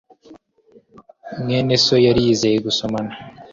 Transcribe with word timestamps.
mwene 1.41 1.73
so 1.85 1.95
yari 2.05 2.19
yizeye 2.27 2.57
gusomana 2.65 3.13